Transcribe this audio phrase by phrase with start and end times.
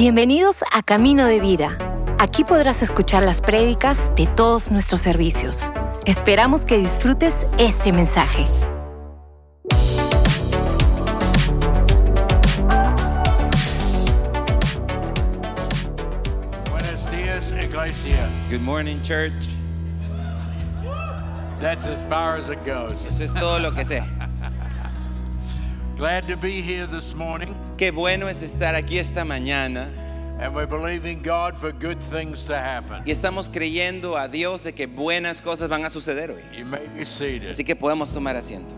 [0.00, 1.76] Bienvenidos a Camino de Vida.
[2.18, 5.70] Aquí podrás escuchar las prédicas de todos nuestros servicios.
[6.06, 8.46] Esperamos que disfrutes este mensaje.
[16.70, 18.26] Buenos dias, Iglesia.
[18.48, 19.50] Good morning, church.
[21.60, 23.04] That's as far as it goes.
[23.04, 24.02] Eso es todo lo que sé.
[25.98, 29.88] Glad to be here this morning, Qué bueno es estar aquí esta mañana
[30.38, 33.02] and we're believing God for good things to happen.
[33.06, 36.42] y estamos creyendo a Dios de que buenas cosas van a suceder hoy.
[36.54, 37.48] You may be seated.
[37.48, 38.74] Así que podemos tomar asiento.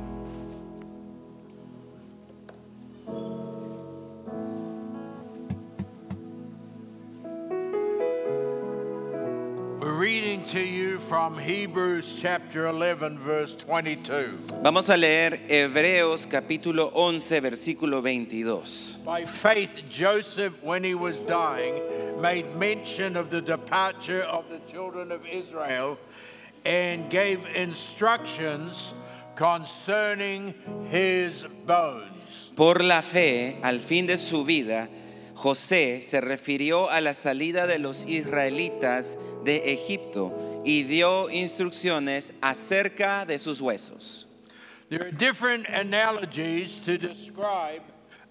[11.13, 14.47] From Hebrews chapter 11, verse 22.
[14.63, 18.97] Vamos a leer Hebreos capítulo 11, versículo 22.
[19.05, 21.83] By faith, Joseph, when he was dying,
[22.19, 25.99] made mention of the departure of the children of Israel
[26.65, 28.95] and gave instructions
[29.37, 30.55] concerning
[30.89, 32.53] his bones.
[32.57, 34.89] Por la fe, al fin de su vida,
[35.35, 43.25] José se refirió a la salida de los israelitas de Egipto y dio instrucciones acerca
[43.27, 44.27] de sus huesos.
[44.89, 47.83] There are different analogies to describe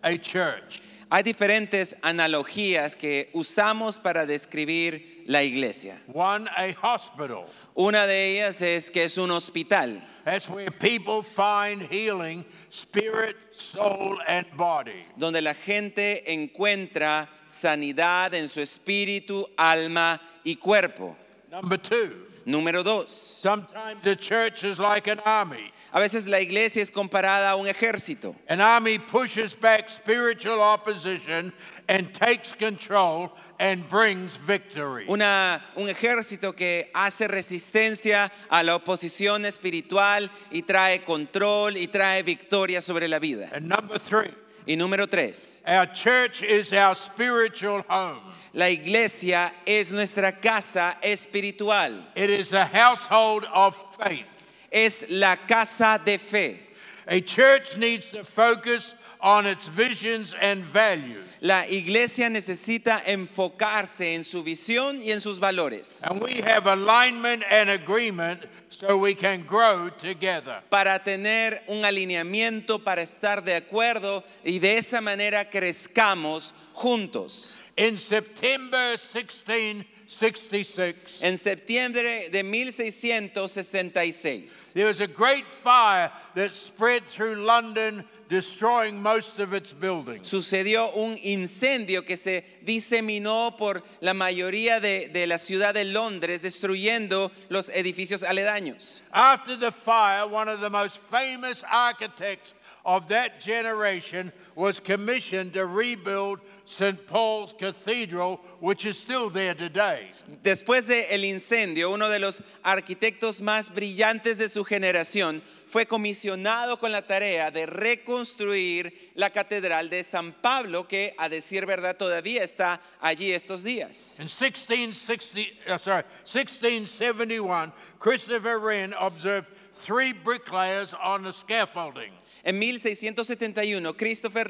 [0.04, 0.82] a church.
[1.12, 6.00] Hay diferentes analogías que usamos para describir la iglesia.
[6.14, 7.48] One, a hospital.
[7.76, 14.20] Una de ellas es que es un hospital, That's where people find healing, spirit, soul,
[14.28, 15.04] and body.
[15.18, 21.18] donde la gente encuentra sanidad en su espíritu, alma y cuerpo.
[21.52, 25.72] Number two, Número dos, sometimes the church is like an army.
[25.94, 28.34] a veces la iglesia es comparada a un ejército.
[28.48, 31.52] An army pushes back spiritual opposition
[31.90, 35.06] and takes control and brings victory.
[35.10, 42.24] Una, un ejército que hace resistencia a la oposición espiritual y trae control y trae
[42.24, 43.50] victoria sobre la vida.
[43.54, 44.32] And number three,
[44.66, 48.31] Y número tres, our church is our spiritual home.
[48.54, 54.28] La iglesia es nuestra casa espiritual, It is the household of faith.
[54.72, 56.60] es la casa de fe.
[57.08, 61.26] A church needs to focus on its visions and values.
[61.42, 67.44] La iglesia necesita enfocarse en su visión y en sus valores And we have alignment
[67.50, 70.62] and agreement so we can grow together.
[70.70, 77.58] para tener un alineamiento, para estar de acuerdo y de esa manera crezcamos juntos.
[77.82, 87.44] In September 1666, En septiembre de 1666 there was a great fire that spread through
[87.44, 90.30] London, destroying most of its buildings.
[90.30, 96.44] sucedió un incendio que se diseminó por la mayoría de, de la ciudad de Londres,
[96.44, 99.02] destruyendo los edificios aledaños.
[99.12, 102.54] After the fire, one of the most famous architects
[102.86, 107.06] of that generation was commissioned to rebuild St.
[107.08, 110.12] Paul's Cathedral, which is still there today.
[110.44, 116.92] Después del incendio, uno de los arquitectos más brillantes de su generación fue comisionado con
[116.92, 122.82] la tarea de reconstruir la catedral de San Pablo, que a decir verdad todavía está
[123.00, 124.20] allí estos días.
[124.20, 132.12] In 1660, uh, sorry, 1671, Christopher Wren observed three bricklayers on the scaffolding.
[132.44, 134.41] En 1671, Christopher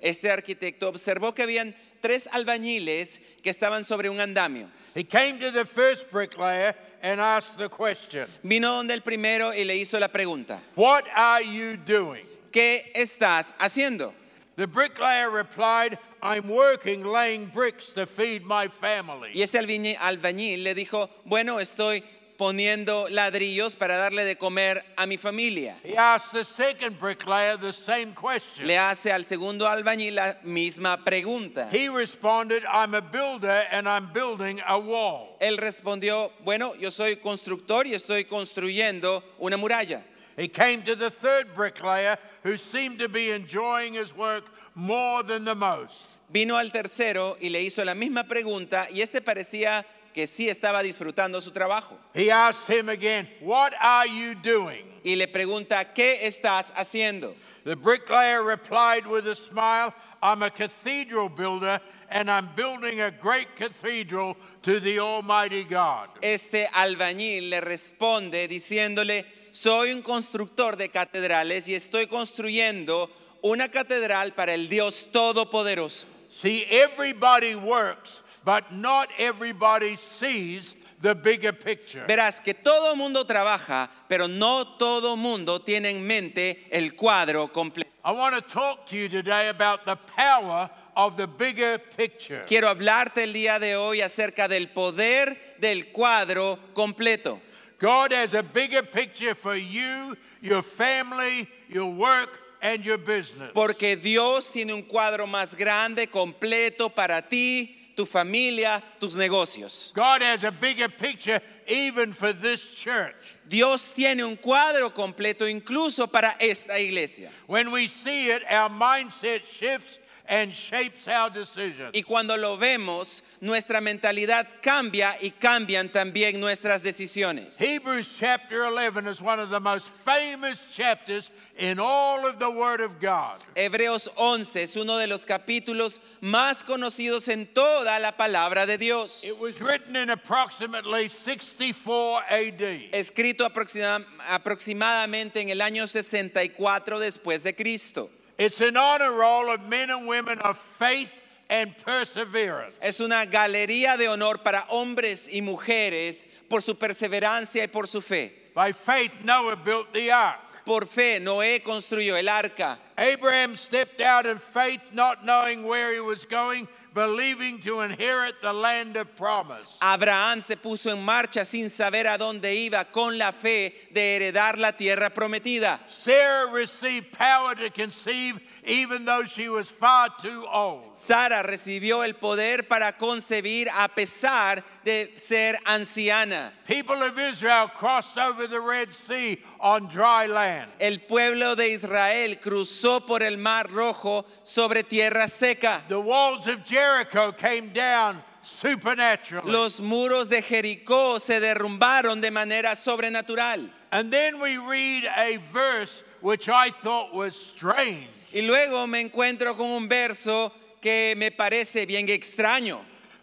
[0.00, 4.68] Este arquitecto, observó que habían tres albañiles que estaban sobre un andamio.
[4.94, 9.64] He came to the first bricklayer and asked the question, Vino donde el primero y
[9.64, 12.24] le hizo la pregunta, What are you doing?
[12.50, 14.14] ¿qué estás haciendo?
[14.56, 19.32] The bricklayer replied, I'm working laying bricks to feed my family.
[19.34, 22.02] Y este albañi- albañil le dijo, bueno, estoy
[22.36, 25.76] poniendo ladrillos para darle de comer a mi familia.
[25.82, 28.66] He asked the second bricklayer the same question.
[28.66, 31.68] Le hace al segundo albañil la misma pregunta.
[31.70, 35.36] He responded, I'm a builder and I'm building a wall.
[35.40, 40.02] Él respondió, bueno, yo soy constructor y estoy construyendo una muralla.
[40.36, 44.44] He came to the third bricklayer who seemed to be enjoying his work
[44.74, 46.02] more than the most.
[46.28, 49.86] Vino al tercero y le hizo la misma pregunta y este parecía
[50.16, 51.98] que sí estaba disfrutando su trabajo.
[52.14, 54.86] He asked him again, What are you doing?
[55.04, 57.34] Y le pregunta, ¿qué estás haciendo?
[57.64, 59.92] The bricklayer replied with a smile,
[60.22, 66.08] I'm a cathedral builder and I'm building a great cathedral to the Almighty God.
[66.22, 73.10] Este albañil le responde diciéndole, soy un constructor de catedrales y estoy construyendo
[73.42, 76.06] una catedral para el Dios Todopoderoso.
[76.30, 82.06] See, everybody works, but not everybody sees the bigger picture.
[82.06, 87.90] Verás que todo mundo trabaja, pero no todo mundo tiene en mente el cuadro completo.
[88.04, 92.44] I want to talk to you today about the power of the bigger picture.
[92.46, 97.40] Quiero hablarte el día de hoy acerca del poder del cuadro completo.
[97.80, 103.50] God has a bigger picture for you, your family, your work, and your business.
[103.52, 109.92] Porque Dios tiene un cuadro más grande, completo para ti, tu familia, tus negocios.
[109.94, 113.14] God has a bigger picture even for this church.
[113.48, 117.30] Dios tiene un cuadro completo incluso para esta iglesia.
[117.46, 121.90] When we see it, our mindset shifts and shapes our decisions.
[121.94, 127.58] Y cuando lo vemos, nuestra mentalidad cambia y cambian también nuestras decisiones.
[127.58, 132.80] Hebrews chapter 11 is one of the most famous chapters in all of the Word
[132.80, 133.44] of God.
[133.54, 139.24] Hebreos 11 es uno de los capítulos más conocidos en toda la palabra de Dios.
[139.24, 142.90] It was written in approximately 64 AD.
[142.92, 148.10] Escrito aproximadamente en el año 64 después de Cristo.
[148.38, 151.12] It's an honor roll of men and women of faith
[151.48, 152.74] and perseverance.
[152.82, 158.00] Es una galería de honor para hombres y mujeres por su perseverancia y por su
[158.00, 158.32] fe.
[158.54, 160.40] By faith, Noah built the ark.
[160.66, 162.78] Por fe, Noé construyó el arca.
[162.98, 166.66] Abraham stepped out in faith, not knowing where he was going,
[166.96, 169.76] believing to inherit the land of promise.
[169.82, 174.56] Abraham se puso en marcha sin saber a dónde iba con la fe de heredar
[174.56, 175.78] la tierra prometida.
[175.88, 180.96] Sarah received power to conceive even though she was far too old.
[180.96, 186.50] Sara recibió el poder para concebir a pesar de ser anciana.
[186.66, 190.70] People of Israel crossed over the Red Sea on dry land.
[190.80, 195.82] El pueblo de Israel cruzó por el mar rojo sobre tierra seca.
[195.88, 199.50] The walls of Jericho came down supernaturally.
[199.50, 203.70] Los muros de Jericó se derrumbaron de manera sobrenatural.
[203.92, 208.08] And then we read a verse which I thought was strange.
[208.32, 212.80] Y luego me encuentro con un verso que me parece bien extraño.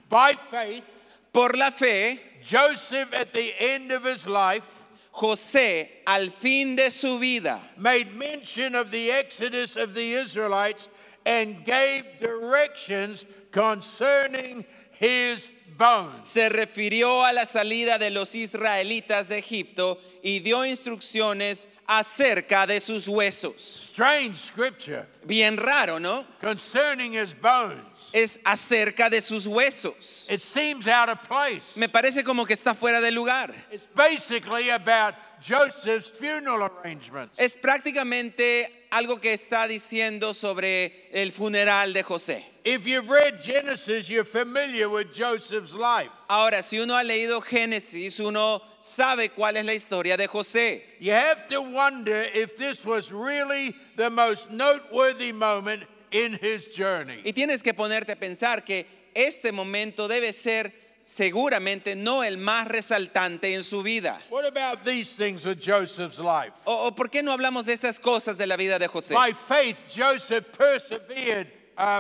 [0.09, 0.83] By faith,
[1.31, 4.73] Por la fe, Joseph at the end of his life
[5.13, 10.88] José, al fin de su vida, made mention of the exodus of the Israelites
[11.25, 16.27] and gave directions concerning his bones.
[16.27, 22.80] se refirió a la salida de los israelitas de Egipto y dio instrucciones acerca de
[22.80, 23.89] sus huesos.
[23.92, 26.25] Strange scripture Bien raro, ¿no?
[26.42, 27.80] concerning his bones.
[28.13, 30.27] Es acerca de sus huesos.
[30.30, 31.63] It seems out of place.
[31.75, 33.54] Me parece como que está fuera de lugar.
[33.71, 37.38] It's basically about Joseph's funeral arrangements.
[37.38, 42.45] Es prácticamente algo que está diciendo sobre el funeral de José.
[42.65, 46.12] If you've read Genesis, you're familiar with Joseph's life.
[46.30, 50.81] Ahora, si uno ha leído Génesis, uno sabe cuál es la historia de José.
[51.00, 55.83] You have to wonder if this was really the most noteworthy moment
[56.13, 57.21] in his journey.
[57.25, 60.71] Y tienes que ponerte a pensar que este momento debe ser
[61.04, 64.19] seguramente no el más resaltante en su vida.
[64.30, 66.54] What about these things with Joseph's life?
[66.65, 69.13] ¿O, o por qué no hablamos de estas cosas de la vida de José?
[69.13, 72.00] By faith, Joseph persevered uh,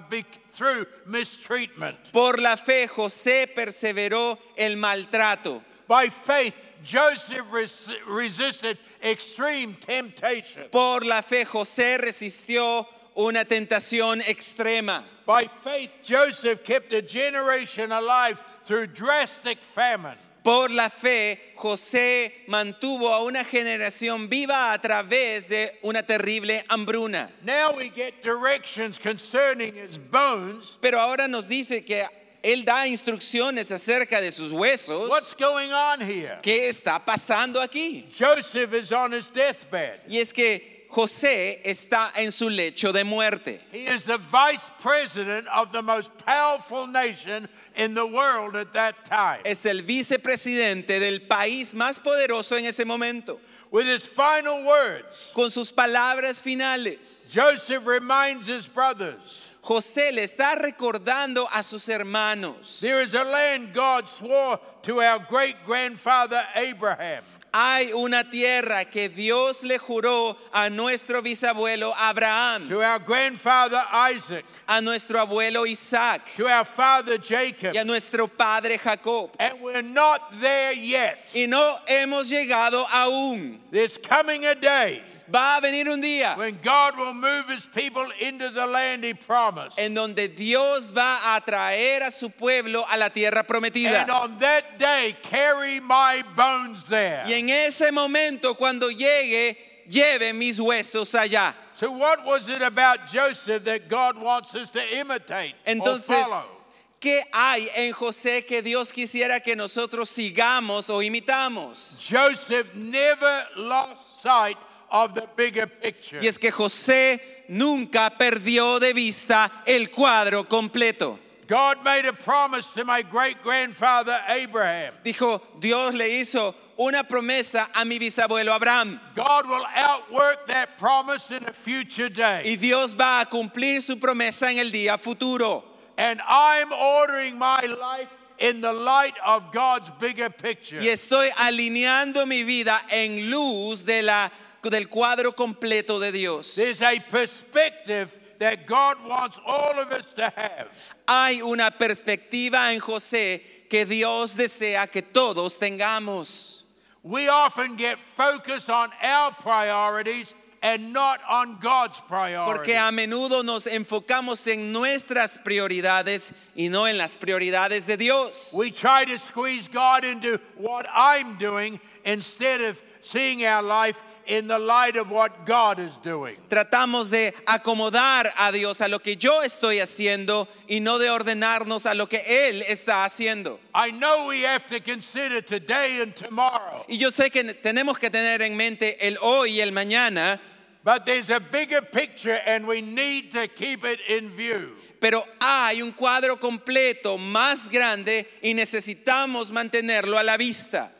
[0.51, 1.97] through mistreatment.
[2.13, 5.61] Por la fe, José perseveró el maltrato.
[5.87, 6.55] By faith,
[6.85, 10.69] Joseph res- resisted extreme temptation.
[10.71, 15.03] Por la fe, José resistió una tentación extrema.
[15.25, 20.17] By faith, Joseph kept a generation alive through drastic famine.
[20.43, 27.29] Por la fe, José mantuvo a una generación viva a través de una terrible hambruna.
[27.45, 30.77] Now we get directions concerning his bones.
[30.81, 32.05] Pero ahora nos dice que
[32.43, 35.09] él da instrucciones acerca de sus huesos.
[35.09, 36.39] What's going on here?
[36.41, 38.05] ¿Qué está pasando aquí?
[38.11, 40.01] Joseph is on his deathbed.
[40.09, 43.59] Y es que José está en su lecho de muerte.
[43.71, 49.03] He is the vice president of the most powerful nation in the world at that
[49.05, 49.39] time.
[49.43, 53.39] Es el vicepresidente del país más poderoso en ese momento.
[53.71, 60.55] With his final words, Con sus palabras finales, Joseph reminds his brothers José le está
[60.61, 62.81] recordando a sus hermanos.
[62.81, 67.23] there is a land God swore to our great grandfather Abraham.
[67.55, 74.43] Hay una tierra que Dios le juró a nuestro bisabuelo Abraham, to our grandfather Isaac,
[74.67, 77.75] a nuestro abuelo Isaac to our father Jacob.
[77.75, 79.35] y a nuestro padre Jacob.
[79.39, 81.19] And we're not there yet.
[81.35, 83.59] Y no hemos llegado aún.
[83.69, 85.03] There's coming a day
[85.33, 89.15] Va a venir un día when God will move his people into the land he
[89.15, 89.79] promised.
[89.79, 94.01] en donde Dios va a traer a su pueblo a la tierra prometida.
[94.03, 97.23] And on that day, carry my bones there.
[97.25, 99.57] Y en ese momento, cuando llegue,
[99.89, 101.55] lleve mis huesos allá.
[101.75, 106.51] So, what was it about Joseph that God wants us to imitate or Entonces, follow?
[106.99, 111.97] ¿qué hay en José que Dios quisiera que nosotros sigamos o imitamos?
[111.99, 114.57] Joseph never lost sight
[114.93, 116.19] of the bigger picture.
[116.21, 117.19] Y es que José
[117.49, 121.19] nunca perdió de vista el cuadro completo.
[121.47, 124.93] God made a promise to my great grandfather Abraham.
[125.03, 128.99] Dijo, Dios le hizo una promesa a mi bisabuelo Abraham.
[129.15, 132.43] God will outwork that promise in a future day.
[132.45, 135.63] Y Dios va a cumplir su promesa en el día futuro.
[135.97, 138.09] And I'm ordering my life
[138.39, 140.79] in the light of God's bigger picture.
[140.79, 144.31] Y estoy alineando mi vida en luz de la,
[144.69, 146.55] del cuadro completo de Dios.
[146.55, 150.67] There's a perspective that God wants all of us to have.
[151.07, 156.63] Hay una perspectiva en José que Dios desea que todos tengamos.
[157.03, 162.53] We often get focused on our priorities and not on God's priorities.
[162.53, 168.53] Porque a menudo nos enfocamos en nuestras prioridades y no en las prioridades de Dios.
[168.57, 174.47] We try to squeeze God into what I'm doing instead of seeing our life in
[174.47, 176.35] the light of what God is doing.
[176.49, 181.85] Tratamos de acomodar a Dios a lo que yo estoy haciendo y no de ordenarnos
[181.85, 183.59] a lo que Él está haciendo.
[183.73, 188.09] I know we have to consider today and tomorrow, Y yo sé que tenemos que
[188.09, 190.39] tener en mente el hoy y el mañana,
[190.83, 194.71] but there's a bigger picture and we need to keep it in view.
[194.99, 200.93] pero hay un cuadro completo más grande y necesitamos mantenerlo a la vista.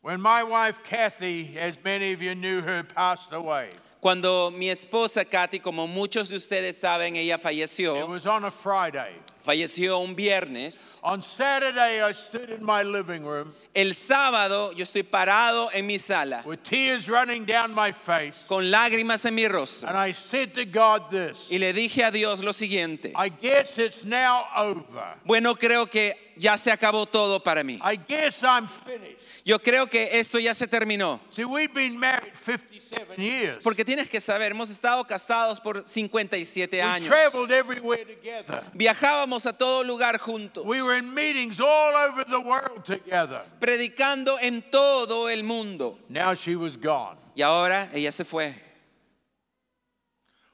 [0.00, 3.68] When my wife Kathy, as many of you knew her, passed away,
[4.00, 8.00] Cuando mi esposa Katy, como muchos de ustedes saben, ella falleció.
[8.00, 9.12] it was on a Friday.
[9.44, 11.00] falleció un viernes.
[11.02, 15.98] On Saturday, I stood in my living room El sábado yo estoy parado en mi
[15.98, 20.52] sala with tears running down my face, con lágrimas en mi rostro and I said
[20.54, 23.12] to God this y le dije a Dios lo siguiente.
[23.14, 25.14] I guess it's now over.
[25.24, 27.78] Bueno, creo que ya se acabó todo para mí.
[27.84, 29.16] I guess I'm finished.
[29.44, 31.20] Yo creo que esto ya se terminó.
[31.30, 33.62] See, we've been married 57 years.
[33.62, 37.08] Porque tienes que saber, hemos estado casados por 57 We años.
[37.08, 38.62] traveled everywhere together.
[38.74, 43.42] Viajábamos a todo lugar juntos, We were in meetings all over the world together.
[43.60, 45.98] Predicando en todo el mundo.
[46.08, 47.16] Now she was gone.
[47.34, 48.54] Y ahora ella se fue.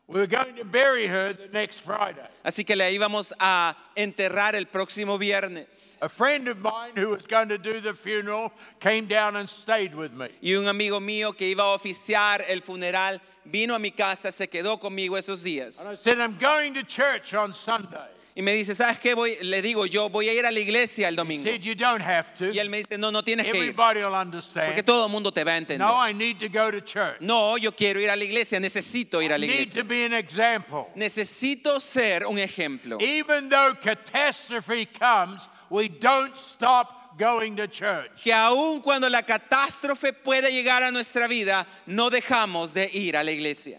[0.07, 2.29] We were going to bury her the next Friday.
[2.45, 5.97] Así que la íbamos a enterrar el próximo viernes.
[6.03, 9.95] A friend of mine who was going to do the funeral came down and stayed
[9.95, 10.29] with me.
[10.43, 14.47] Y un amigo mío que iba a oficiar el funeral vino a mi casa, se
[14.47, 15.81] quedó conmigo esos días.
[15.87, 18.11] And I said, I'm going to church on Sunday.
[18.37, 19.15] Y me dice, ¿sabes qué?
[19.15, 21.45] Voy, le digo yo, voy a ir a la iglesia el domingo.
[21.49, 22.51] said, You don't have to.
[22.53, 24.85] Y él me dice, no, no tienes que ir, Everybody will porque understand.
[24.85, 25.87] todo el mundo te va a entender.
[25.87, 27.21] No, I need to go to church.
[27.21, 29.83] No, yo quiero ir a la iglesia, necesito ir a I la need iglesia.
[29.83, 30.89] to be an example.
[30.97, 32.99] Necesito ser un ejemplo.
[33.01, 38.11] Even though catastrophe comes, we don't stop going to church.
[38.21, 43.23] Que aun cuando la catástrofe puede llegar a nuestra vida, no dejamos de ir a
[43.23, 43.79] la iglesia.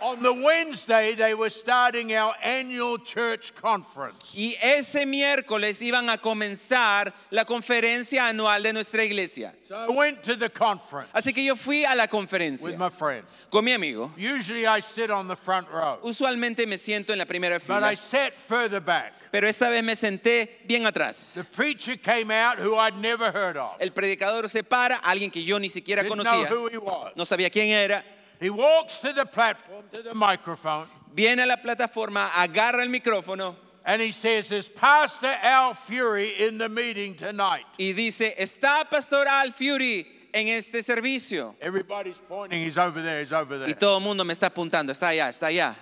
[0.00, 4.32] On the Wednesday, they were starting our annual church conference.
[4.32, 9.52] Y ese miércoles iban a comenzar la conferencia anual de nuestra iglesia.
[9.68, 12.66] So I went to the conference Así que yo fui a la conferencia.
[12.70, 13.24] with my friend.
[13.50, 14.12] con mi amigo.
[14.16, 17.80] Usually I sit on the front row, Usualmente me siento en la primera fila.
[17.80, 19.12] but I sat further back.
[19.32, 21.34] pero esta vez me senté bien atrás.
[21.34, 23.76] The preacher came out who I'd never heard of.
[23.80, 27.12] El predicador se para, alguien que yo ni siquiera Didn't know who he was.
[27.16, 28.04] no sabía quién era.
[28.40, 33.56] He walks to the platform, to the microphone, Viene a la plataforma, agarra el micrófono
[33.84, 37.64] and he says, Is Pastor Al Fury in the meeting tonight?
[37.78, 41.54] y dice, ¿está Pastor Al Fury en este servicio?
[41.60, 43.68] Everybody's pointing, he's over there, he's over there.
[43.68, 45.74] Y todo el mundo me está apuntando, está allá, está allá.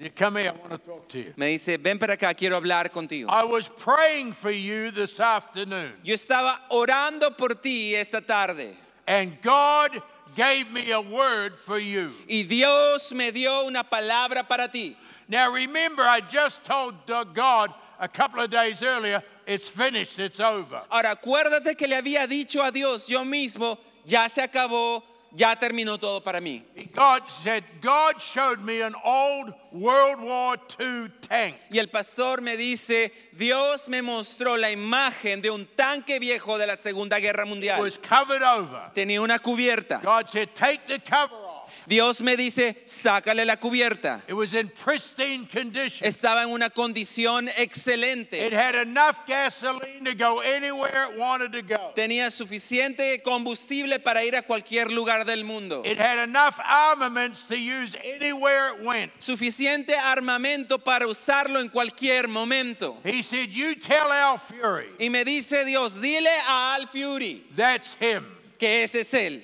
[0.00, 1.34] You come here, I want to talk to you.
[1.36, 3.26] Me dice, ven para acá, quiero hablar contigo.
[3.28, 9.40] I was praying for you this afternoon, Yo estaba orando por ti esta tarde and
[9.42, 10.02] God
[10.34, 12.12] gave me a word for you.
[12.28, 14.96] y Dios me dio una palabra para ti.
[15.28, 20.82] Now remember, I just told God a couple of days earlier, it's finished, it's over.
[20.90, 25.98] Ahora, acuérdate que le había dicho a Dios yo mismo, ya se acabó, ya terminó
[25.98, 26.64] todo para mí.
[26.94, 31.56] God said, God showed me an old World War II tank.
[31.70, 36.66] Y el pastor me dice, Dios me mostró la imagen de un tanque viejo de
[36.66, 37.80] la Segunda Guerra It Mundial.
[37.80, 38.90] was covered over.
[38.94, 40.00] Tenía una cubierta.
[40.02, 41.47] God said, take the cover off.
[41.88, 44.22] Dios me dice, sácale la cubierta.
[44.28, 46.06] It was in pristine condition.
[46.06, 48.50] Estaba en una condición It excelente.
[48.52, 51.92] had enough gasoline to go anywhere it wanted to go.
[51.96, 55.82] Tenía suficiente combustible para ir a cualquier lugar del mundo.
[55.84, 59.10] It had enough armaments to use anywhere it went.
[59.18, 62.98] Suficiente armamento para usarlo en cualquier momento.
[63.02, 67.94] He said, You tell Al Fury, Y me dice Dios, dile a Al Fury that's
[67.98, 68.26] him.
[68.58, 69.42] que ese es él.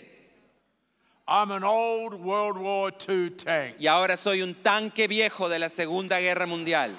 [1.27, 3.77] I'm an old World War II tank.
[3.79, 6.91] Y ahora soy un tanque viejo de la Segunda Guerra Mundial.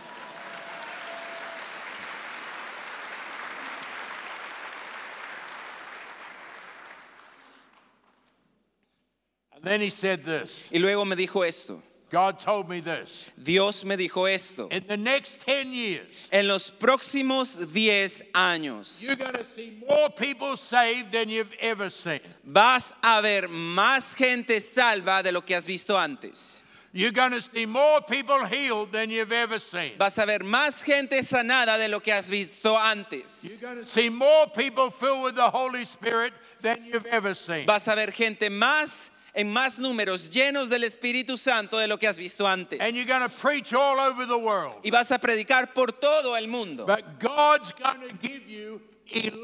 [9.53, 11.83] And then he said this Y luego me dijo esto.
[12.09, 13.25] God told me this.
[13.41, 14.67] Dios me dijo esto.
[14.69, 20.09] In the next 10 years, En los próximos 10 años you're going to see more
[20.09, 22.19] people saved than you've ever seen.
[22.43, 26.61] vas a ver más gente salva de lo que has visto antes.
[26.93, 29.97] You're going to see more people healed than you've ever seen.
[29.99, 33.59] Vas a ver más gente sanada de lo que has visto antes.
[33.61, 36.31] You're going to see more people filled with the Holy Spirit
[36.61, 37.65] than you've ever seen.
[37.65, 42.07] Vas a ver gente más en más números llenos del Espíritu Santo de lo que
[42.07, 42.79] has visto antes.
[42.79, 44.75] And you're going to preach all over the world.
[44.83, 46.85] Y vas a predicar por todo el mundo.
[46.85, 48.81] But God's going to give you
[49.13, 49.35] 11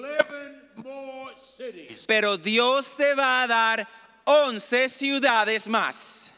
[0.78, 2.06] more cities.
[2.08, 3.88] Pero Dios te va a dar
[4.26, 6.32] 11 ciudades más.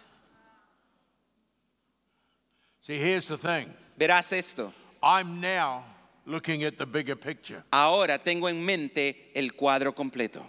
[2.81, 4.74] See, here's the thing Verás esto.
[5.01, 5.83] I'm now
[6.25, 7.63] looking at the bigger picture.
[7.72, 10.45] Ahora tengo en mente el cuadro completo.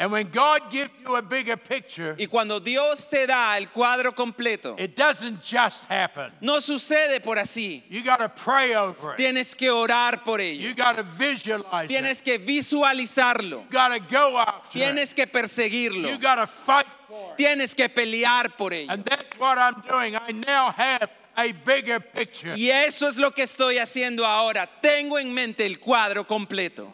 [0.00, 4.14] And when God gives you a bigger picture, Y cuando Dios te da el cuadro
[4.14, 6.30] completo, it doesn't just happen.
[6.40, 7.82] no sucede por así.
[7.90, 9.18] You got to pray over it.
[9.18, 10.60] Tienes que orar por ello.
[10.68, 11.96] You got to visualize it.
[11.96, 13.64] Tienes que visualizarlo.
[13.64, 14.82] You got to go after it.
[14.84, 16.08] Tienes que perseguirlo.
[16.08, 17.38] You got to fight for it.
[17.38, 18.92] Tienes que pelear por ello.
[18.92, 20.14] And that's what I'm doing.
[20.14, 22.54] I now have a bigger picture.
[22.56, 24.68] Y eso es lo que estoy haciendo ahora.
[24.80, 26.92] Tengo en mente el cuadro completo.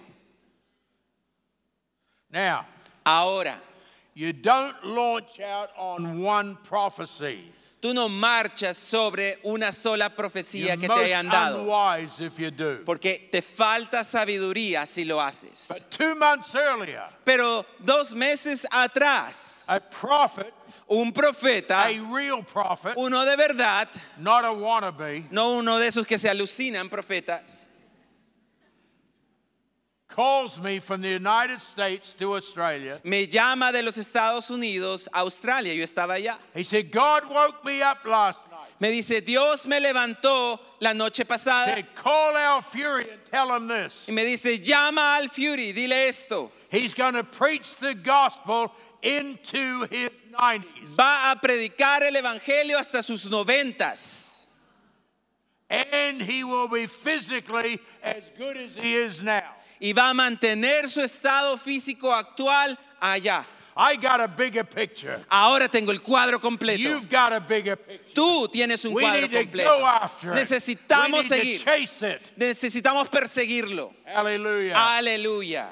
[2.30, 2.64] Now,
[3.04, 3.60] Ahora,
[4.14, 7.52] you don't launch out on one prophecy.
[7.84, 11.66] tú no marchas sobre una sola profecía You're que te hayan dado.
[12.86, 15.68] Porque te falta sabiduría si lo haces.
[15.68, 20.54] But two months earlier, Pero dos meses atrás, a prophet,
[20.88, 26.06] un profeta, a real prophet, uno de verdad, not a wannabe, no uno de esos
[26.06, 27.68] que se alucinan profetas,
[30.14, 33.00] calls me from the United States to Australia.
[33.04, 35.74] me llama de los Estados Unidos a Australia.
[35.74, 36.36] Yo estaba allá.
[36.54, 38.60] He said, God woke me up last night.
[38.78, 43.66] Me dice, Dios me levantó la noche pasada Said, call our fury and tell him
[43.66, 44.04] this.
[44.08, 46.52] y me dice, llama al Fury, dile esto.
[46.70, 48.72] He's going to preach the gospel
[49.02, 50.88] into his 90s.
[50.96, 54.46] Va a predicar el Evangelio hasta sus noventas.
[55.70, 59.50] And he will be physically as good as he is now.
[59.80, 63.44] Y va a mantener su estado físico actual allá.
[63.76, 65.18] I got a bigger picture.
[65.28, 66.78] Ahora tengo el cuadro completo.
[66.80, 68.14] You've got a bigger picture.
[68.14, 69.78] Tú tienes un We cuadro need to completo.
[69.80, 70.38] go after it.
[70.38, 71.58] Necesitamos we need seguir.
[71.58, 72.20] to chase it.
[72.38, 73.92] Necesitamos perseguirlo.
[74.06, 74.74] Hallelujah.
[74.76, 75.68] Aleluya.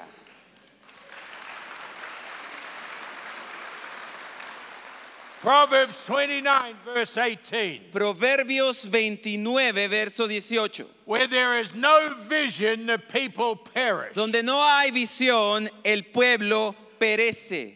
[5.43, 7.81] Proverbs 29, verse 18.
[7.91, 10.85] Proverbios 29, verso 18.
[11.03, 14.13] Where there is no vision, the people perish.
[14.13, 17.73] Donde no hay visión, el pueblo perece.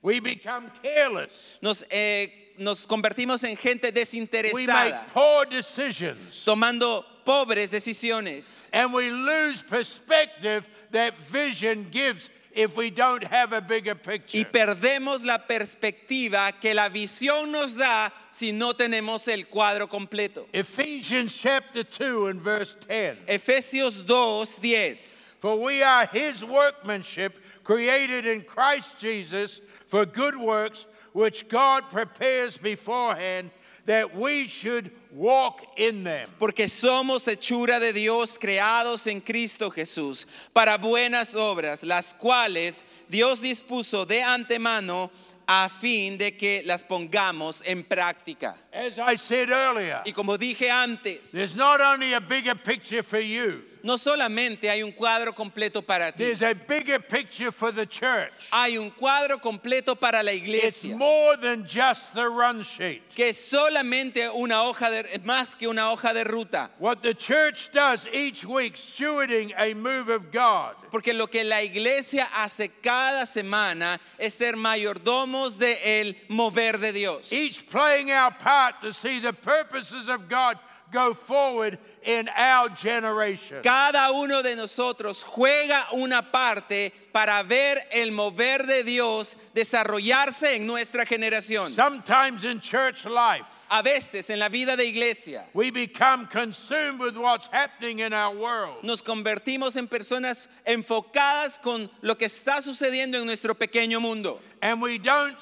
[0.00, 1.58] We become careless.
[1.60, 4.54] Nos, eh, nos convertimos en gente desinteresada.
[4.54, 6.44] We make poor decisions.
[6.44, 8.70] tomando pobres decisiones.
[8.72, 14.38] And we lose perspective that vision gives if we don't have a bigger picture.
[14.38, 20.46] Y perdemos la perspectiva que la visión nos da si no tenemos el cuadro completo.
[20.52, 23.16] Ephesians chapter 2 and verse 10.
[23.28, 25.36] Efesios 2, 10.
[25.38, 32.56] For we are his workmanship, created in Christ Jesus for good works, which God prepares
[32.56, 33.52] beforehand
[33.86, 36.28] that we should walk in them.
[36.38, 43.40] Porque somos hechura de Dios creados en Cristo Jesús para buenas obras, las cuales Dios
[43.40, 45.10] dispuso de antemano
[45.50, 48.54] a fin de que las pongamos en práctica.
[48.70, 53.18] As I said earlier, Y como dije antes, there's not only a bigger picture for
[53.18, 57.86] you, No solamente hay un cuadro completo para ti, There's a bigger picture for the
[57.86, 58.32] church.
[58.52, 60.42] hay un cuadro completo para la It's
[60.84, 60.96] iglesia.
[60.96, 63.02] more than just the run sheet.
[63.14, 66.70] que es solamente una hoja de más que una hoja de ruta.
[66.78, 70.74] What the church does each week, stewarding a move of God.
[70.90, 76.92] Porque lo que la iglesia hace cada semana es ser mayordomos de el mover de
[76.92, 77.32] Dios.
[77.32, 80.58] Each playing our part to see the purposes of God
[80.92, 83.62] go forward in our generation.
[83.62, 90.66] Cada uno de nosotros juega una parte para ver el mover de Dios desarrollarse en
[90.66, 91.74] nuestra generación.
[91.74, 97.18] Sometimes in church life, A veces en la vida de iglesia we become consumed with
[97.18, 98.82] what's happening in our world.
[98.82, 104.40] nos convertimos en personas enfocadas con lo que está sucediendo en nuestro pequeño mundo.
[104.62, 105.36] And we don't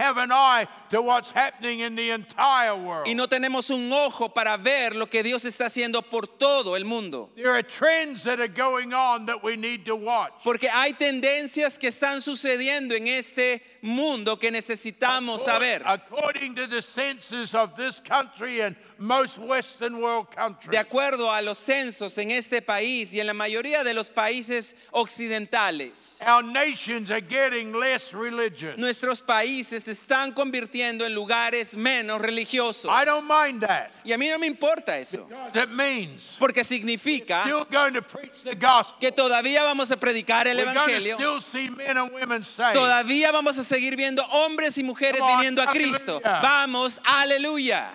[0.00, 3.06] have an eye to what's happening in the entire world.
[3.06, 6.84] Y no tenemos un ojo para ver lo que Dios está haciendo por todo el
[6.84, 7.28] mundo.
[7.36, 10.32] There are trends that are going on that we need to watch.
[10.42, 15.82] Porque hay tendencias que están sucediendo en este mundo que necesitamos saber.
[15.84, 21.42] According to the census of this country and most Western world countries, De acuerdo a
[21.42, 27.10] los censos en este país y en la mayoría de los países occidentales, our nations
[27.10, 28.76] are getting less religious.
[28.78, 32.90] nuestros países se están convirtiendo en lugares menos religiosos.
[32.90, 33.90] I don't mind that.
[34.04, 35.28] Y a mí no me importa eso,
[35.70, 38.98] means porque significa still going to preach the gospel.
[39.00, 41.14] que todavía vamos a predicar el We're Evangelio.
[41.16, 42.74] still see men and women saved.
[42.74, 46.20] Todavía vamos a seguir viendo hombres y mujeres Come on, viniendo a Cristo.
[46.24, 46.40] aleluya.
[46.42, 47.90] Vamos, aleluya.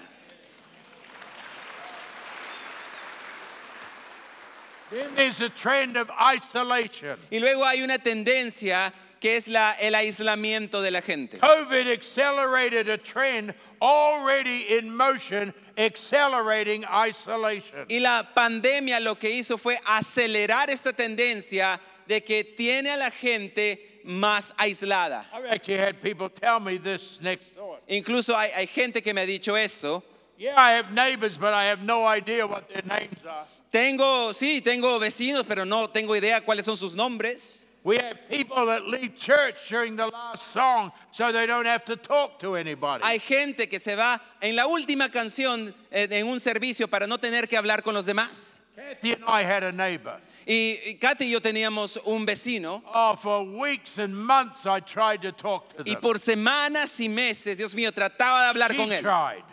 [4.92, 7.18] Then there's a trend of isolation.
[7.32, 11.40] Y luego hay una tendencia que es la, el aislamiento de la gente.
[11.40, 17.86] COVID accelerated a trend already in motion, accelerating isolation.
[17.90, 23.12] Y la pandemia lo que hizo fue acelerar esta tendencia de que tiene a la
[23.12, 25.26] gente más aislada.
[25.34, 27.48] I've actually had people tell me this next.
[27.88, 30.04] Incluso hay, hay gente que me ha dicho esto.
[30.38, 33.46] Yeah, I have neighbors, but I have no idea what their names are.
[33.72, 37.66] Tengo, sí, tengo vecinos, pero no tengo idea cuáles son sus nombres.
[37.86, 41.96] We have people that leave church during the last song so they don't have to
[41.96, 43.04] talk to anybody.
[43.06, 47.18] Hay gente que se va en la última canción eh, en un servicio para no
[47.18, 48.60] tener que hablar con los demás.
[48.76, 50.20] Kathy and I had a neighbor.
[50.48, 55.22] Y, y Katy y yo teníamos un vecino Oh, for weeks and months I tried
[55.22, 55.86] to talk to them.
[55.88, 59.02] y por semanas y meses, Dios mío, trataba de hablar she con él.
[59.02, 59.44] tried.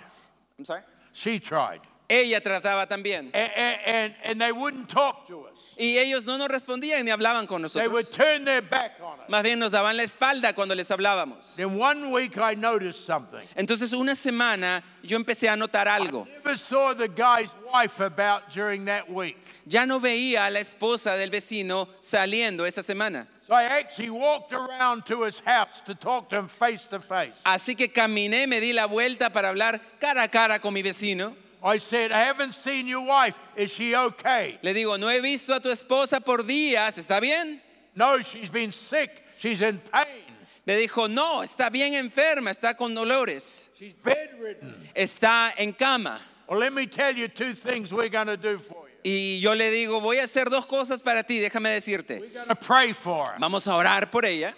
[0.59, 0.83] I'm sorry.
[1.13, 1.81] She tried.
[2.13, 3.31] Ella trataba también.
[3.33, 3.51] And,
[3.87, 5.75] and, and they wouldn't talk to us.
[5.79, 8.11] Y ellos no nos respondían ni hablaban con They would nosotros.
[8.13, 9.29] turn their back on us.
[9.31, 11.57] Más bien nos daban la espalda cuando les hablábamos.
[11.57, 13.41] Then one week I noticed something.
[13.57, 16.27] Entonces una semana yo empecé a notar algo.
[16.45, 19.39] Never saw the guy's wife about during that week.
[19.67, 23.27] Ya no veía a la esposa del vecino saliendo esa semana.
[23.47, 27.33] So I actually walked around to his house to talk to him face to face.
[27.45, 31.35] Así que caminé, me di la vuelta para hablar cara a cara con mi vecino.
[31.65, 33.39] I said, I haven't seen your wife.
[33.57, 34.59] Is she okay?
[34.63, 37.61] Le digo, no he visto a tu esposa por días, ¿está bien?
[37.95, 39.11] No, she's been sick.
[39.39, 40.25] She's in pain.
[40.67, 44.75] Me dijo, no, está bien enferma, está con dolores, She's bedridden.
[44.95, 46.21] está en cama.
[46.49, 48.93] Well, let me tell you two things we're going to do for you.
[49.05, 52.21] Y yo le digo, voy a hacer dos cosas para ti, déjame decirte.
[52.21, 53.39] We're going to pray for her.
[53.41, 54.55] Vamos a orar por ella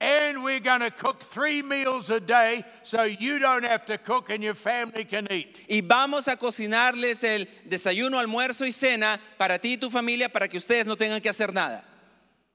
[0.00, 4.30] And we're going to cook three meals a day so you don't have to cook
[4.30, 5.56] and your family can eat.
[5.68, 10.46] y vamos a cocinarles el desayuno, almuerzo y cena para ti y tu familia para
[10.46, 11.82] que ustedes no tengan que hacer nada.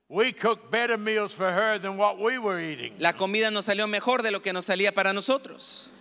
[0.08, 2.93] We cooked better meals for her than what we were eating.
[2.99, 5.91] La comida nos salió mejor de lo que nos salía para nosotros.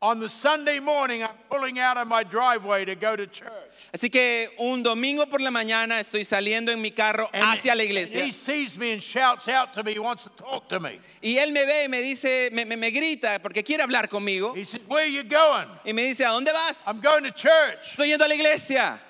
[0.00, 3.50] On the Sunday morning, I'm pulling out of my driveway to go to church.
[3.92, 7.82] Así que un domingo por la mañana estoy saliendo en mi carro And hacia la
[7.82, 11.00] iglesia he sees me and shouts out to me, he wants to talk to me.
[11.20, 14.54] y él me ve y me dice, me, me- me grita porque quiere hablar conmigo
[14.54, 15.66] He says, Where are you going?
[15.84, 16.86] y me dice, ¿a dónde vas?
[16.86, 17.96] I'm going to church.
[17.96, 19.00] Estoy yendo a la iglesia.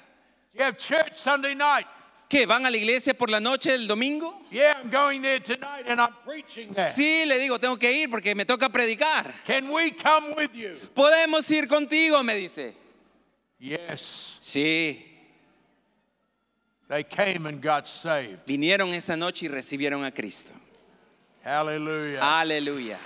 [0.54, 1.84] You have church Sunday night.
[2.28, 2.44] ¿Qué?
[2.44, 4.42] ¿Van a la iglesia por la noche del domingo?
[4.50, 6.90] Yeah, I'm going there tonight and I'm preaching there.
[6.90, 9.32] Sí, le digo, tengo que ir porque me toca predicar.
[9.46, 10.76] Can we come with you?
[10.94, 12.22] ¿Podemos ir contigo?
[12.22, 12.74] Me dice.
[13.58, 14.36] Yes.
[14.40, 15.04] Sí.
[16.88, 18.44] They came and got saved.
[18.46, 20.52] Vinieron esa noche y recibieron a Cristo.
[21.44, 22.20] Hallelujah.
[22.20, 22.98] Aleluya.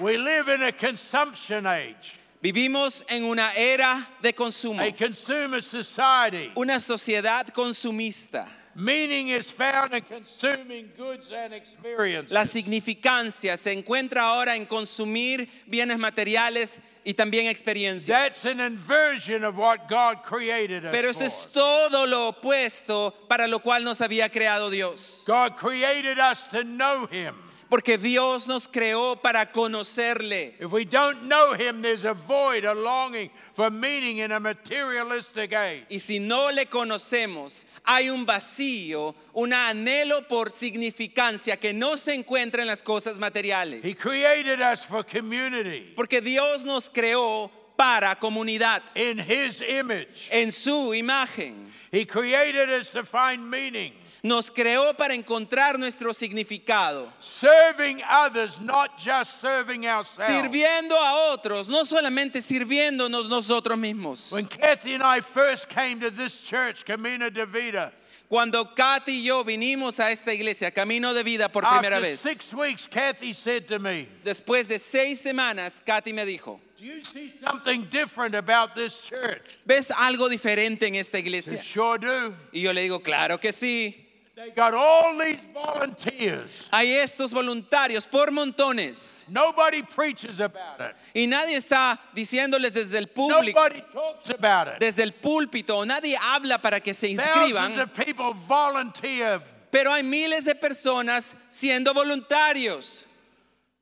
[0.00, 6.50] we live in a consumption age, Vivimos en una era de consumo, a consumer society.
[6.56, 8.48] una sociedad consumista.
[8.74, 12.30] Meaning is found in consuming goods and experiences.
[12.30, 18.08] La significancia se encuentra ahora en consumir bienes materiales y también experiencias.
[18.08, 23.46] That's an inversion of what God created us Pero eso es todo lo opuesto para
[23.48, 25.24] lo cual nos había creado Dios.
[25.26, 27.34] God created us to know Him.
[27.70, 30.54] Porque Dios nos creó para conocerle.
[30.58, 35.52] If we don't know Him, there's a void, a longing for meaning in a materialistic
[35.54, 35.84] age.
[35.88, 42.14] Y si no le conocemos, hay un vacío, un anhelo por significancia que no se
[42.14, 43.84] encuentra en las cosas materiales.
[43.84, 50.28] He created us for community Porque Dios nos creó para comunidad, in His image.
[50.32, 51.70] en su imagen.
[51.92, 58.98] He created us to find meaning, Nos creó para encontrar nuestro significado, serving others, not
[58.98, 60.26] just serving ourselves.
[60.26, 64.30] sirviendo a otros, no solamente sirviéndonos nosotros mismos.
[64.32, 67.92] When Kathy and I first came to this church, Camino de Vida,
[68.28, 72.20] Cuando Katy y yo vinimos a esta iglesia, Camino de Vida por primera after vez,
[72.20, 77.02] six weeks, Kathy said to me, después de seis semanas, Katy me dijo, Do you
[77.02, 79.58] see something different about this church?
[79.66, 81.60] ¿ves algo diferente en esta iglesia?
[81.60, 82.34] sure do.
[82.52, 84.06] Y yo le digo, claro que sí.
[84.42, 86.66] They got all these volunteers.
[86.72, 90.94] Hay estos voluntarios por montones Nobody preaches about it.
[91.14, 94.78] y nadie está diciéndoles desde el público, Nobody talks about it.
[94.80, 99.42] desde el púlpito, nadie habla para que se Thousands inscriban, of people volunteer.
[99.70, 103.04] pero hay miles de personas siendo voluntarios.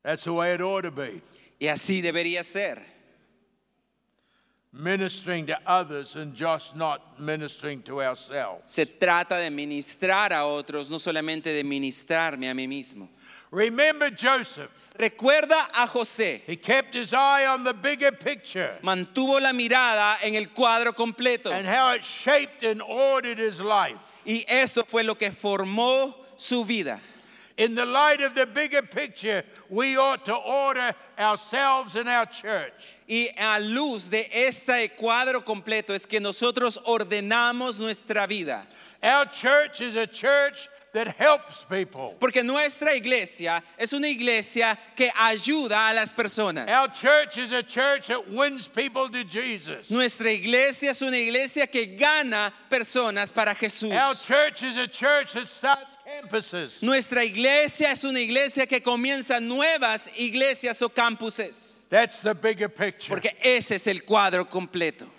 [0.02, 1.22] That's the way it ought to be.
[1.60, 2.82] Y así debería ser.
[4.72, 8.70] Ministering to others and just not ministering to ourselves.
[8.70, 13.08] Se trata de ministrar a otros, no solamente de ministrarme a mí mismo.
[13.50, 14.70] Remember Joseph.
[14.98, 16.42] Recuerda a José.
[16.46, 21.50] He kept his eye on the bigger picture Mantuvo la mirada en el cuadro completo.
[21.52, 23.96] and how it shaped and ordered his life.
[24.26, 27.00] Y eso fue lo que formó su vida.
[27.58, 32.96] In the light of the bigger picture, we ought to order ourselves and our church.
[33.08, 38.64] Y a luz de este cuadro completo es que nosotros ordenamos nuestra vida.
[39.02, 42.14] Our church is a church that helps people.
[42.18, 46.68] Porque nuestra iglesia es una iglesia que ayuda a las personas.
[46.68, 49.90] Our church is a church that wins people to Jesus.
[49.90, 53.92] Nuestra iglesia es una iglesia que gana personas para Jesús.
[53.92, 56.82] Our church is a church that starts campuses.
[56.82, 61.86] Nuestra iglesia es una iglesia que comienza nuevas iglesias o campuses.
[61.90, 63.08] That's the bigger picture.
[63.14, 65.17] Porque ese es el cuadro completo.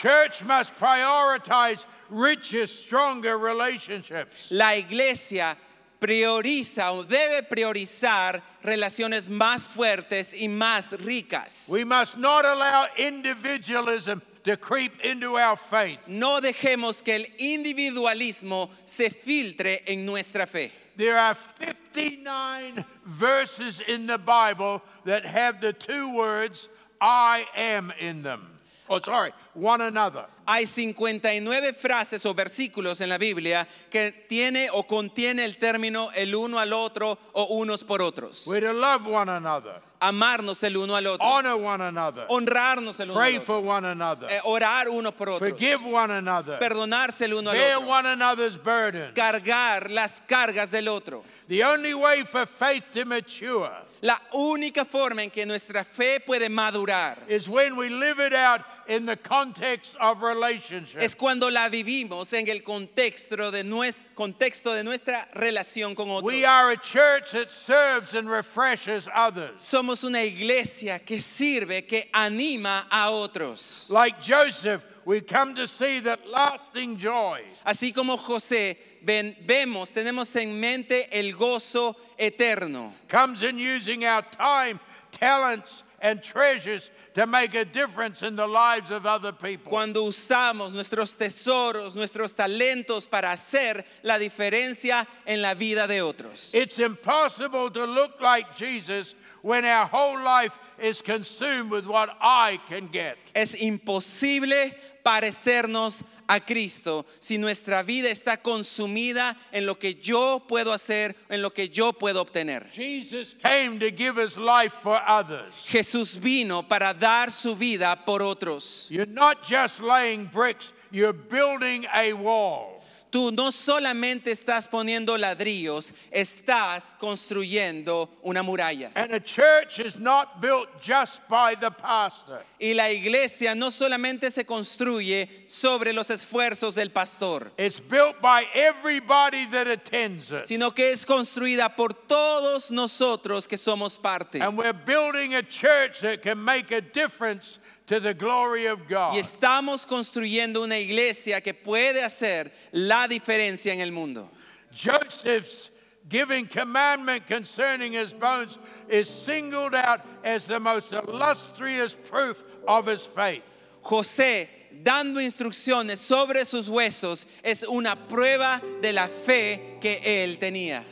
[0.00, 4.48] Church must prioritize richer, stronger relationships.
[4.50, 5.56] La iglesia
[5.98, 11.70] prioriza o debe priorizar relaciones más fuertes y más ricas.
[11.70, 16.00] We must not allow individualism to creep into our faith.
[16.06, 20.72] No dejemos que el individualismo se filtre en nuestra fe.
[20.96, 26.68] There are 59 verses in the Bible that have the two words
[27.00, 28.56] I am in them.
[28.88, 30.26] Oh, sorry, one another.
[30.48, 36.34] Hay 59 frases o versículos en la Biblia que tiene o contiene el término el
[36.34, 38.46] uno al otro o unos por otros.
[38.46, 41.26] We're to love one another, Amarnos el uno al otro.
[41.26, 43.46] honor one another, Honrarnos el uno pray al otro.
[43.46, 45.48] for one another, eh, orar uno por otros.
[45.50, 47.88] forgive one another, Perdonarse el uno al bear otro.
[47.88, 49.14] one another's burdens.
[49.14, 51.24] Cargar las cargas del otro.
[51.48, 53.70] The only way for faith to mature
[54.02, 58.60] La única forma en que nuestra fe puede madurar is when we live it out
[58.88, 61.00] in the context of relationship.
[61.02, 66.24] es cuando la vivimos en el contexto de, nues- contexto de nuestra relación con otros.
[66.24, 69.62] We are a church that serves and refreshes others.
[69.62, 73.90] Somos una iglesia que sirve, que anima a otros.
[73.90, 80.34] Like Joseph, we come to see that lasting joy Así como José, ven- vemos, tenemos
[80.36, 82.92] en mente el gozo eterno.
[83.08, 84.78] comes in using our time,
[85.12, 89.70] talents, and treasures to make a difference in the lives of other people.
[89.70, 96.54] Cuando usamos nuestros tesoros, nuestros talentos para hacer la diferencia en la vida de otros.
[96.54, 102.58] It's impossible to look like Jesus when our whole life is consumed with what I
[102.68, 103.16] can get.
[103.34, 104.72] Es imposible
[105.06, 111.42] parecernos a Cristo si nuestra vida está consumida en lo que yo puedo hacer, en
[111.42, 112.68] lo que yo puedo obtener.
[112.72, 115.52] Jesus came to give his life for others.
[115.64, 118.88] Jesús vino para dar su vida por otros.
[118.90, 122.75] You're not just laying bricks, you're building a wall.
[123.16, 128.92] Tú no solamente estás poniendo ladrillos, estás construyendo una muralla.
[128.94, 132.42] And a church is not built just by the pastor.
[132.60, 138.44] Y la iglesia no solamente se construye sobre los esfuerzos del pastor, It's built by
[138.52, 140.44] everybody that attends it.
[140.44, 144.42] sino que es construida por todos nosotros que somos parte.
[144.42, 149.14] And we're building a church that can make a difference to the glory of God.
[149.14, 154.28] Y estamos construyendo una iglesia que puede hacer la diferencia en el mundo.
[154.72, 155.70] Joseph's
[156.08, 163.02] giving commandment concerning his bones is singled out as the most illustrious proof of his
[163.02, 163.42] faith.
[163.82, 164.48] José
[164.82, 170.82] dando instrucciones sobre sus huesos es una prueba de la fe que él tenía.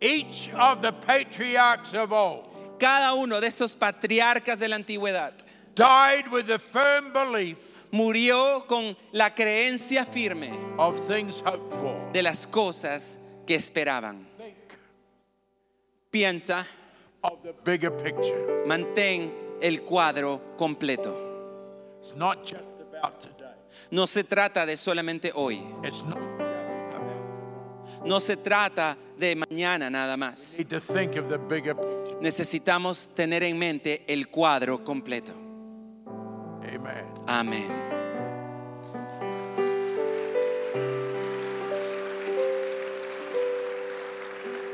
[0.00, 2.46] Each of the patriarchs of old
[2.78, 5.32] Cada uno de estos patriarcas de la antigüedad
[5.76, 7.56] died with the firm belief
[7.92, 12.10] murió con la creencia firme of things hoped for.
[12.12, 14.26] de las cosas que esperaban.
[16.10, 16.64] Piensa,
[17.22, 18.64] Of the bigger picture.
[18.66, 21.14] mantén el cuadro completo.
[22.02, 23.52] It's not just about today.
[23.90, 25.62] No se trata de solamente hoy.
[25.84, 28.06] It's not just about.
[28.06, 30.56] No se trata de mañana nada más.
[30.58, 32.16] Need to think of the bigger picture.
[32.20, 35.32] Necesitamos tener en mente el cuadro completo.
[36.66, 37.04] Amen.
[37.26, 37.96] Amén.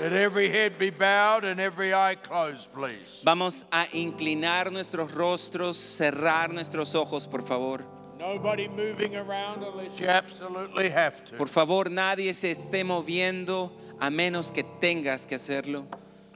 [0.00, 3.20] Let every head be bowed and every eye closed, please.
[3.22, 7.84] Vamos a inclinar nuestros rostros, cerrar nuestros ojos, por favor.
[8.18, 11.36] Nobody moving around unless you absolutely have to.
[11.36, 15.86] Por favor, nadie se esté moviendo a menos que tengas que hacerlo.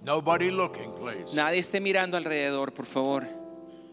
[0.01, 1.35] Nobody looking, please.
[1.35, 3.27] Nadie esté mirando alrededor, por favor.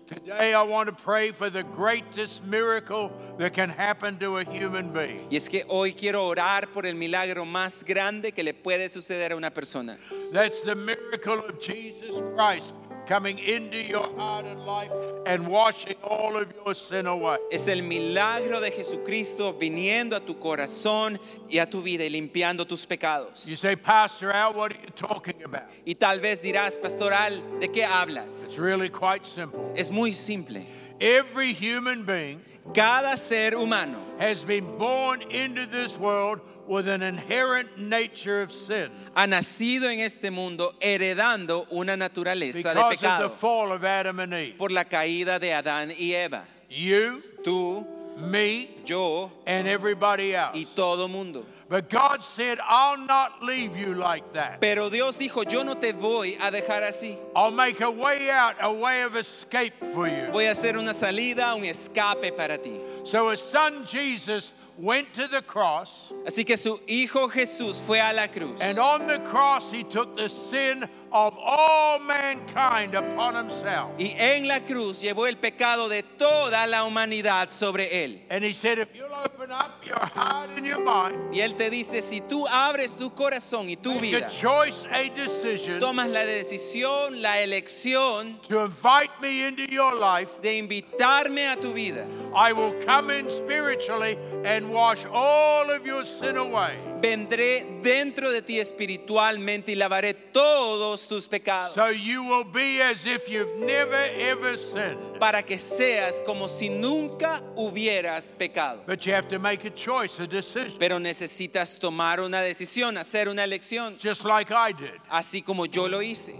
[0.08, 4.92] Today I want to pray for the greatest miracle that can happen to a human
[4.92, 5.28] being.
[5.32, 9.32] Y es que hoy quiero orar por el milagro más grande que le puede suceder
[9.32, 9.98] a una persona.
[10.34, 12.74] That's the miracle of Jesus Christ
[13.08, 14.92] coming into your heart and life
[15.26, 17.38] and washing all of your sin away.
[17.52, 22.68] Es el milagro de Jesucristo viniendo a tu corazón y a tu vida y limpiando
[22.68, 23.48] tus pecados.
[23.50, 25.64] You say, Pastor Al, what are you talking about?
[25.86, 28.46] Y tal vez dirás, Pastor Al, ¿de qué hablas?
[28.46, 29.74] It's really quite simple.
[29.76, 30.66] Es muy simple.
[31.00, 32.42] Every human being
[32.74, 38.90] Cada ser humano has been born into this world with an inherent nature of sin
[39.16, 43.84] ha nacido en este mundo heredando una naturaleza de because of the pecado fall of
[43.84, 44.58] Adam and Eve.
[44.58, 46.46] por la caída de Adán y Eva.
[46.70, 47.86] You, Tú,
[48.18, 50.56] me, yo and everybody else.
[50.58, 51.46] y todo mundo.
[51.70, 54.62] But God said, I'll not leave you like that.
[54.62, 57.18] Pero Dios dijo, yo no te voy a dejar así.
[57.36, 60.30] I'll make a way out, a way of escape for you.
[60.32, 62.80] Voy a hacer una salida, un escape para ti.
[63.06, 68.12] So his son Jesus went to the cross, Así que su hijo Jesús fue a
[68.14, 68.60] la cruz.
[68.62, 73.92] and on the cross he took the sin of all mankind upon himself.
[74.00, 78.22] Y en la cruz llevó el pecado de toda la humanidad sobre él.
[78.32, 81.70] And he said, if you'll open up your heart and your mind, Y él te
[81.70, 86.08] dice, si tú abres tu corazón y tu make vida, a choice, a decision tomas
[86.10, 92.08] la decisión, la elección to invite me into your life, de invitarme a tu vida,
[92.36, 96.76] I will come in spiritually and wash all of your sin away.
[97.02, 103.06] vendré dentro de ti espiritualmente y lavaré todos tus pecados So you will be as
[103.06, 105.20] if you've never ever sinned.
[105.20, 108.82] para que seas como si nunca hubieras pecado.
[108.86, 113.28] But you have to make a choice, a decision, Pero necesitas tomar una decisión, hacer
[113.30, 115.00] una elección, just like I did.
[115.10, 116.34] así como yo lo hice.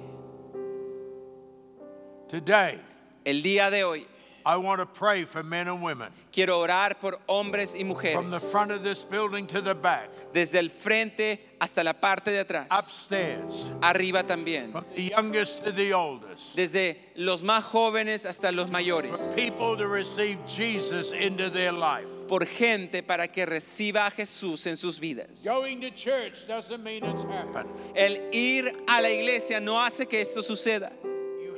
[2.30, 2.80] Today,
[3.26, 4.06] El día de hoy
[4.46, 7.90] I want to pray for men and women quiero orar por hombres y from
[8.30, 12.32] the mujeres, front of this building to the back, desde el frente hasta la parte
[12.32, 16.56] de atrás, upstairs, arriba también, from the youngest to the oldest.
[16.56, 22.08] desde los más jóvenes hasta los For mayores, people to receive Jesus into their life.
[22.28, 25.46] por gente para que reciba a Jesús en sus vidas.
[25.46, 27.70] Going to church doesn't mean it's happened.
[27.96, 30.92] El ir a la iglesia no hace que esto suceda.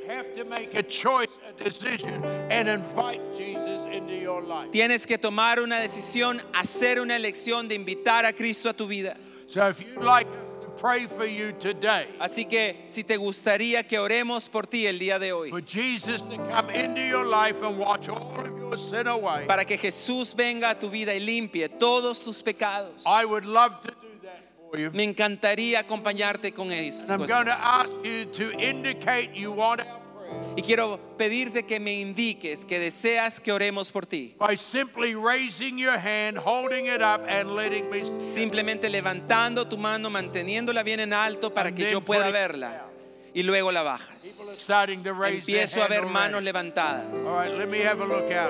[0.08, 4.70] Have to make a choice, a decision, and invite Jesus into your life.
[4.70, 9.16] Tienes que tomar una decisión, hacer una elección de invitar a Cristo a tu vida.
[9.48, 13.86] So if you'd like us to pray for you today, Así que si te gustaría
[13.88, 17.62] que oremos por ti el día de hoy, for Jesus to come into your life
[17.62, 21.20] and wash all of your sin away, para que Jesús venga a tu vida y
[21.20, 23.92] limpie todos tus pecados, I would love to
[24.92, 27.12] me encantaría acompañarte con esto.
[27.12, 30.54] I'm going to ask you to indicate you want our prayer.
[30.56, 34.34] Y quiero pedirte que me indiques que deseas que oremos por ti.
[34.38, 38.24] by simply raising your hand, holding it up, and letting me see it.
[38.24, 42.85] Simplemente levantando tu mano, manteniéndola bien en alto para que yo pueda verla.
[43.36, 44.66] Y luego la bajas.
[45.28, 47.06] Empiezo a ver manos levantadas.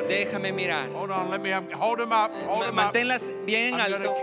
[0.08, 0.88] Déjame mirar.
[0.90, 2.72] Up.
[2.72, 4.14] Manténlas bien alto.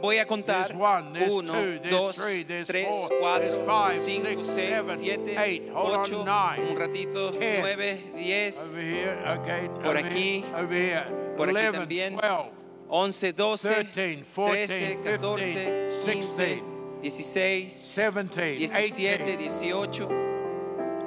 [0.00, 0.68] Voy a contar.
[0.68, 4.28] There's one, there's Uno, two, there's dos, three, there's tres, four, cuatro, there's five, cinco,
[4.28, 5.70] six, seis, seven, siete, eight.
[5.72, 7.60] Hold on, ocho, nine, un ratito, ten.
[7.60, 9.68] nueve, diez, Over here, okay.
[9.68, 10.44] Por over aquí,
[11.36, 12.16] por aquí 11, también.
[12.16, 12.50] 12,
[12.88, 16.71] once, doce, 13, 14, trece, catorce, 15,
[17.02, 19.38] quince, dieciséis, 17, diecisiete, 18.
[19.38, 20.08] dieciocho.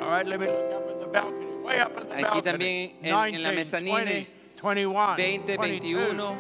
[0.02, 1.46] All right, let me look up at the balcony.
[1.64, 2.42] Way up at the Aquí balcony.
[2.44, 3.12] también en- en
[3.44, 4.06] la 19, mezanine.
[4.06, 4.28] 20,
[4.62, 6.38] 21, 20, 22, 21,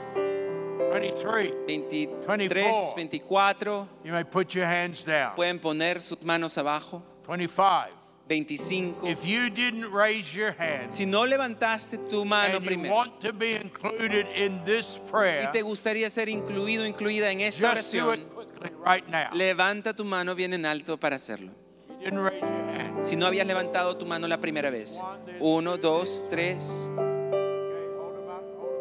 [0.91, 1.53] 23.
[1.67, 3.87] 23, 24.
[4.03, 5.35] You may put your hands down.
[5.35, 7.01] Pueden poner sus manos abajo.
[7.25, 7.89] 25.
[8.27, 8.95] 25.
[9.07, 13.51] If you didn't raise your hand Si no levantaste tu mano primero want to be
[13.55, 18.25] included in this prayer, y te gustaría ser incluido, incluida en esta oración,
[18.85, 19.29] right now.
[19.33, 21.51] levanta tu mano bien en alto para hacerlo.
[21.99, 23.05] You didn't raise your hand.
[23.05, 25.01] Si no habías levantado tu mano la primera vez.
[25.39, 26.91] Uno, dos, tres.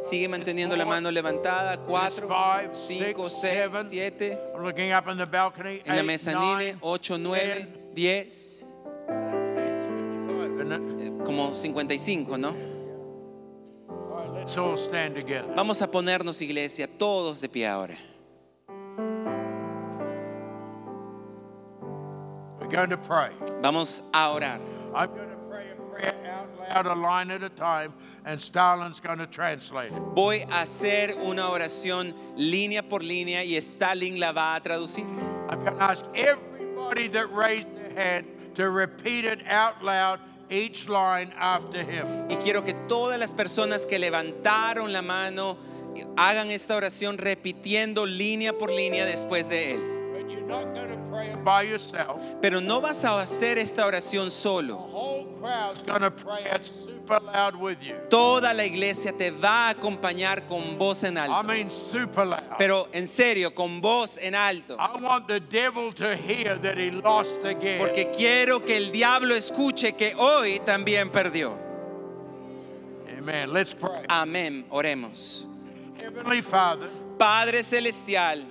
[0.00, 1.78] Sigue manteniendo la mano levantada.
[1.78, 2.28] Cuatro,
[2.74, 4.38] cinco, seis, siete.
[4.54, 5.80] I'm looking up in the balcony.
[5.84, 8.66] En la mezanine, nine, ocho, nueve, 10, diez.
[9.08, 11.00] 55, isn't it?
[11.00, 12.54] eh, Como 55, ¿no?
[15.56, 17.96] Vamos a ponernos, iglesia, todos de pie ahora.
[22.74, 23.30] Going to pray.
[23.62, 24.60] Vamos a orar.
[24.94, 27.92] I'm going to pray a prayer out loud, a line at a time,
[28.24, 30.02] and Stalin's going to translate it.
[30.14, 35.06] Voy a hacer una oración línea por línea y Stalin la va a traducir.
[35.48, 40.18] I'm going to ask everybody that raised their hand to repeat it out loud,
[40.50, 42.28] each line after him.
[42.28, 45.58] Y quiero que todas las personas que levantaron la mano
[46.16, 51.03] hagan esta oración repitiendo línea por línea después de él.
[52.40, 54.76] Pero no vas a hacer esta oración The solo.
[54.76, 57.94] whole crowd's going to pray it super loud with you.
[58.10, 61.42] Toda la iglesia te va a acompañar con voz en I alto.
[61.48, 62.56] mean, super loud.
[62.58, 64.76] Pero en serio, con voz en alto.
[64.78, 67.78] I want the devil to hear that he lost again.
[67.78, 71.58] Porque quiero que el diablo escuche que hoy también perdió.
[73.18, 73.52] Amen.
[73.52, 74.04] Let's pray.
[74.08, 74.64] Amén.
[74.70, 75.46] Oremos.
[75.96, 76.88] Heavenly Father,
[77.18, 78.44] Padre Celestial,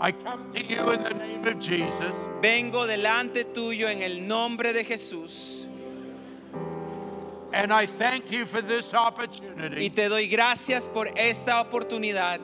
[0.00, 2.12] I come to you in the name of Jesus.
[2.40, 5.66] vengo delante tuyo en el nombre de Jesús
[7.52, 12.40] And I thank you for this y opportunity te doy gracias por esta oportunidad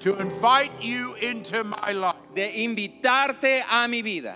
[0.00, 2.16] to invite you into my life.
[2.34, 4.34] de invitarte a mi vida.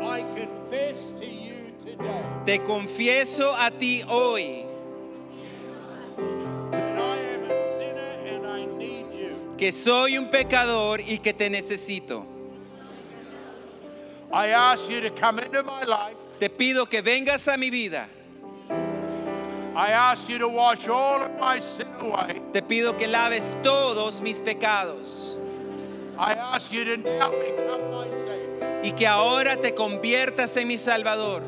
[0.00, 4.64] I confess to you today Te confieso a ti hoy
[9.62, 12.26] que soy un pecador y que te necesito.
[14.32, 16.16] I ask you to come into my life.
[16.40, 18.08] Te pido que vengas a mi vida.
[19.76, 22.42] I ask you to wash all of my sin away.
[22.52, 25.36] Te pido que laves todos mis pecados
[26.18, 28.80] I ask you to now become my Savior.
[28.82, 31.44] y que ahora te conviertas en mi Salvador.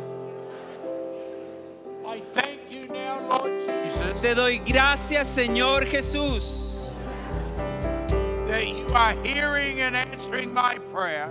[2.07, 6.64] I thank you now, Lord Jesus, Te doy gracias, Señor Jesús.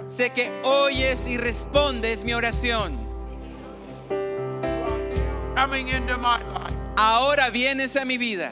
[0.05, 2.97] Sé que oyes y respondes mi oración.
[5.55, 6.73] Coming into my life.
[6.97, 8.51] Ahora vienes a mi vida.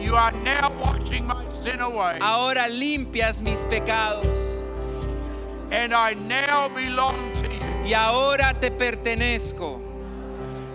[0.00, 2.18] You are now washing my sin away.
[2.20, 4.64] Ahora limpias mis pecados.
[5.70, 7.60] And I now belong to you.
[7.84, 9.80] Y ahora te pertenezco.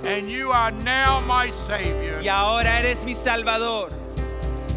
[0.03, 2.21] And you are now my Savior.
[2.21, 4.04] Y ahora eres mi Salvador.